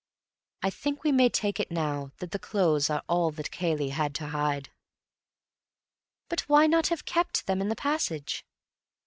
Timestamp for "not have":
6.65-7.05